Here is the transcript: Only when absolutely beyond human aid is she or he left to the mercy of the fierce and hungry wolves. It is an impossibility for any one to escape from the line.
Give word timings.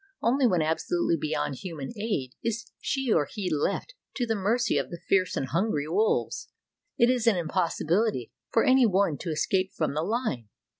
Only 0.23 0.47
when 0.47 0.63
absolutely 0.63 1.15
beyond 1.15 1.57
human 1.57 1.91
aid 1.95 2.31
is 2.43 2.71
she 2.79 3.13
or 3.13 3.27
he 3.31 3.53
left 3.53 3.93
to 4.15 4.25
the 4.25 4.33
mercy 4.33 4.79
of 4.79 4.89
the 4.89 4.97
fierce 4.97 5.37
and 5.37 5.49
hungry 5.49 5.87
wolves. 5.87 6.49
It 6.97 7.11
is 7.11 7.27
an 7.27 7.35
impossibility 7.37 8.31
for 8.49 8.63
any 8.63 8.87
one 8.87 9.19
to 9.19 9.29
escape 9.29 9.73
from 9.73 9.93
the 9.93 10.01
line. 10.01 10.49